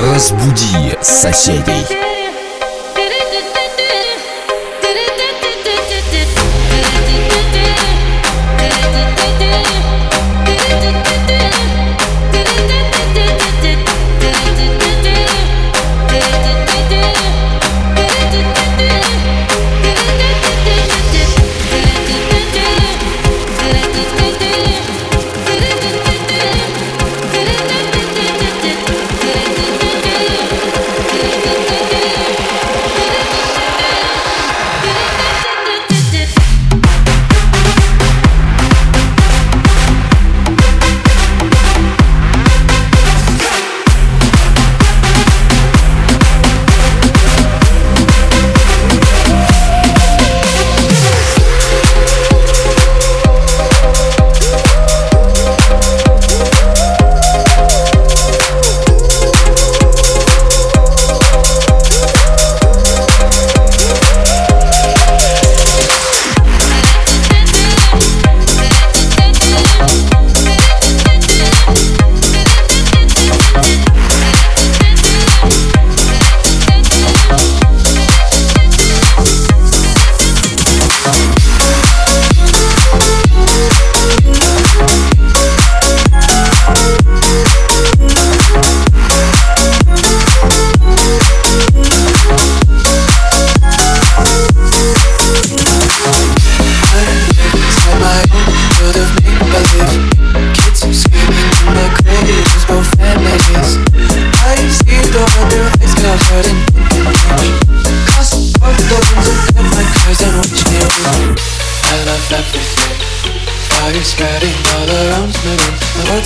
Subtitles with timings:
[0.00, 2.09] Разбуди соседей.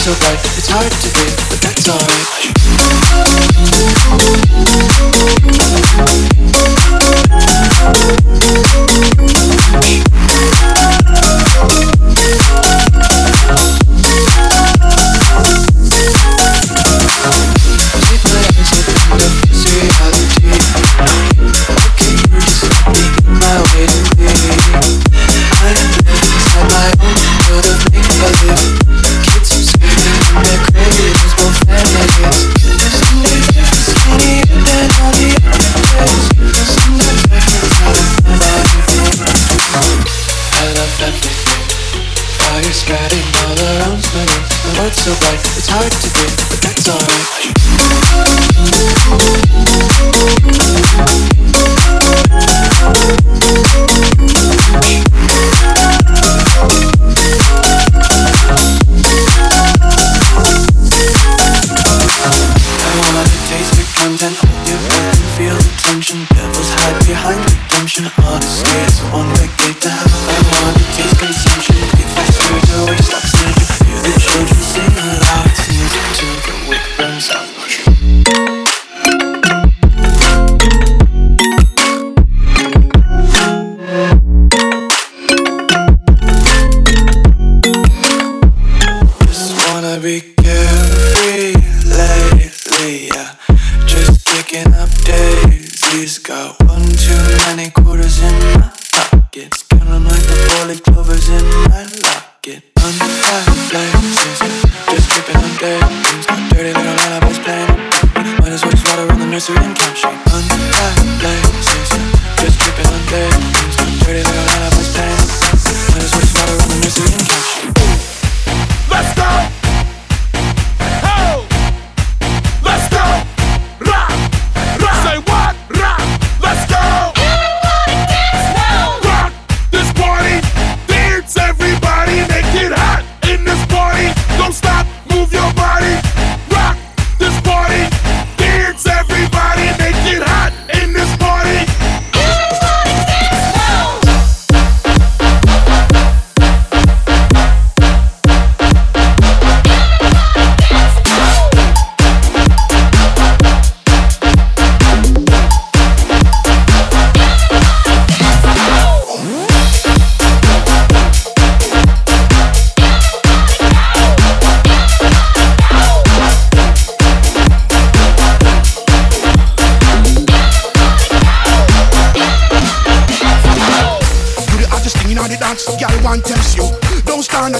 [0.00, 0.39] so bright
[45.10, 45.38] Everybody
[46.48, 46.86] but that's
[51.16, 51.29] hot.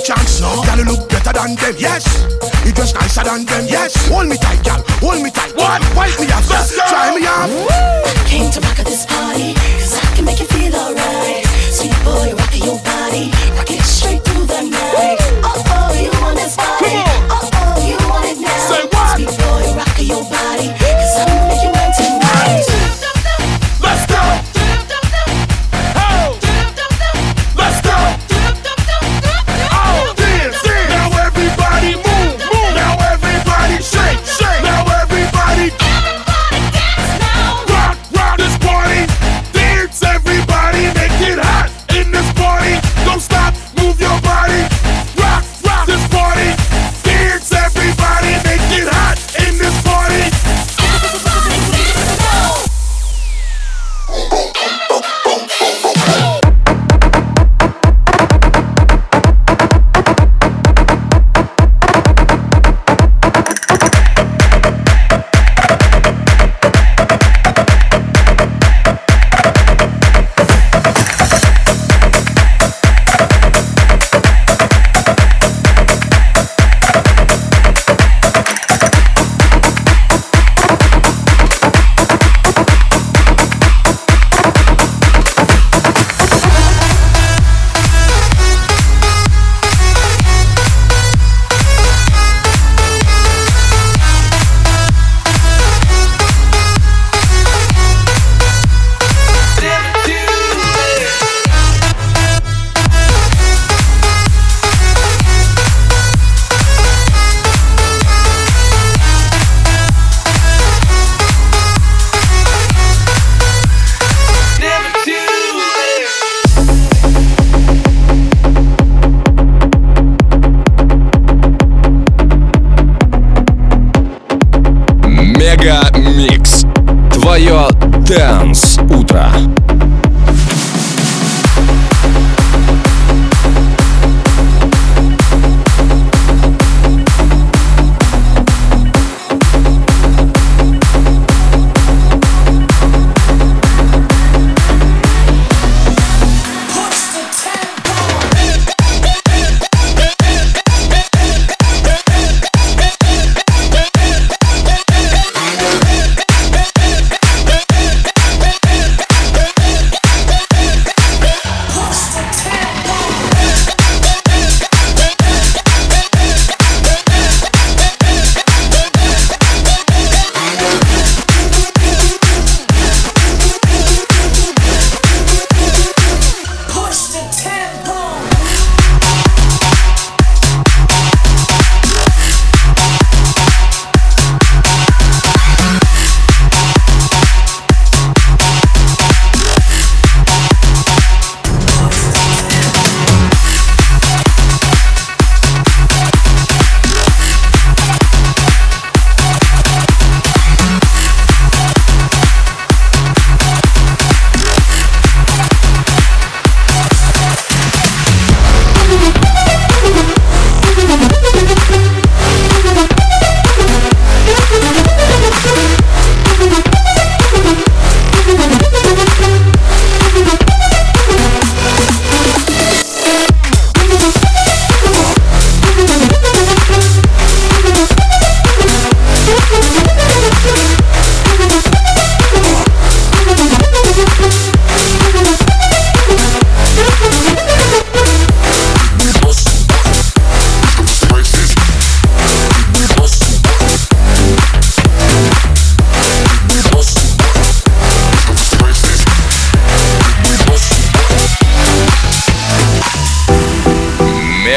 [0.00, 0.62] A chance, no.
[0.64, 2.04] Gotta look better than them, yes.
[2.64, 4.08] You dress nicer than them, yes.
[4.08, 4.82] Hold me tight, gal.
[5.00, 5.54] Hold me tight.
[5.56, 5.80] What?
[5.96, 6.26] Wipe me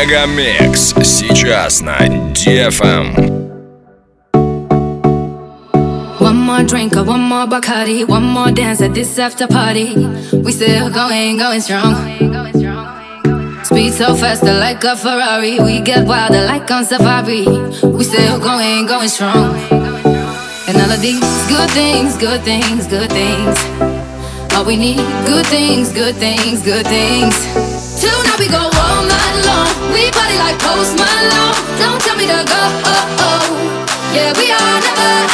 [0.03, 1.97] Мегамикс сейчас на
[2.33, 3.39] DFM.
[6.19, 9.95] One more drink or one more Bacardi, one more dance at this after party.
[10.33, 11.95] We still going, going strong.
[13.63, 15.61] Speed so faster like a Ferrari.
[15.61, 17.47] We get wilder like on safari.
[17.83, 19.55] We still going, going strong.
[20.67, 23.57] And all of these good things, good things, good things.
[24.55, 27.35] All we need, good things, good things, good things.
[28.01, 28.92] Tonight we go all
[29.42, 29.68] long.
[29.94, 31.56] We party like Post Malone.
[31.80, 32.62] Don't tell me to go.
[34.14, 35.33] Yeah, we are never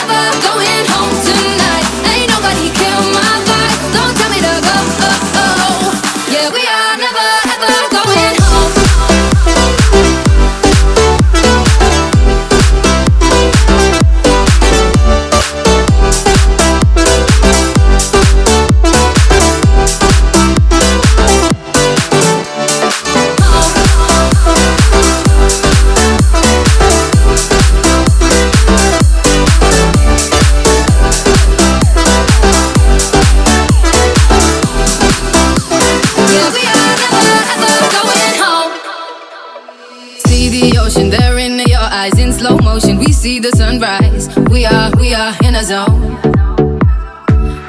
[43.19, 44.31] see the sunrise.
[44.49, 46.17] We are, we are in a zone.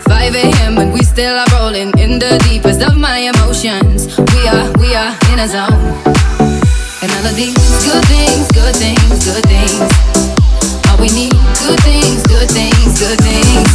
[0.06, 0.78] 5 a.m.
[0.78, 4.16] and we still are rolling in the deepest of my emotions.
[4.34, 5.82] We are, we are in a zone.
[7.02, 9.90] And all of these good things, good things, good things.
[10.87, 11.34] All we need,
[11.66, 13.68] good things, good things, good things.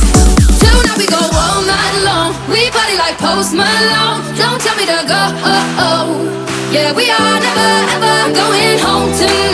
[0.64, 2.32] Tonight we go all night long.
[2.48, 4.24] We party like Post Malone.
[4.40, 5.22] Don't tell me to go.
[5.44, 6.08] Oh, oh.
[6.72, 9.45] Yeah, we are never ever going home tonight.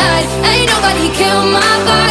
[1.14, 2.11] Kill my vibe.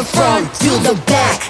[0.00, 1.49] the front, to the back.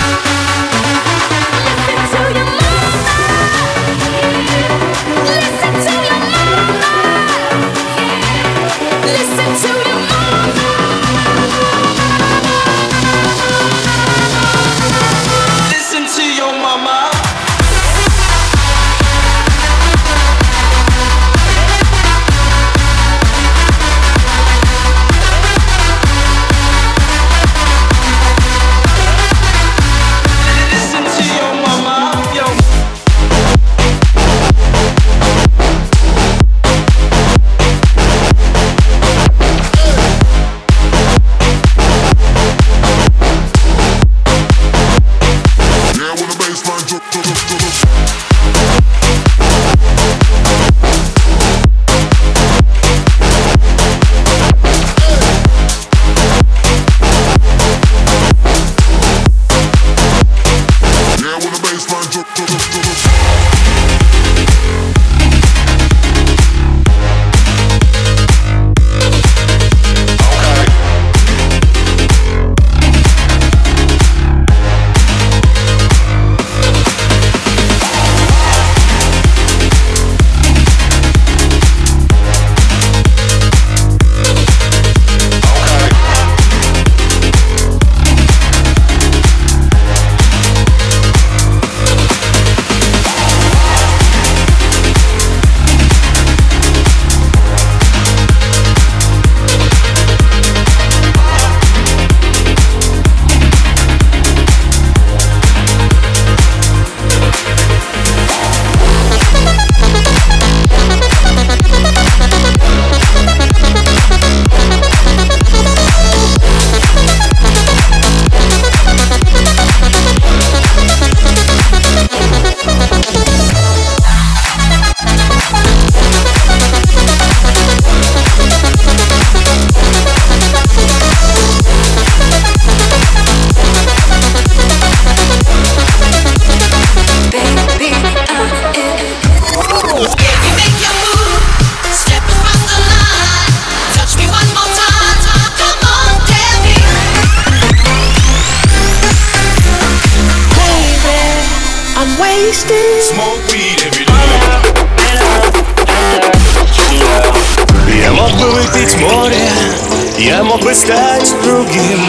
[161.61, 161.99] другим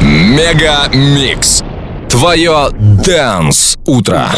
[0.00, 1.62] Мега Микс.
[2.08, 4.28] Твое Дэнс-утро.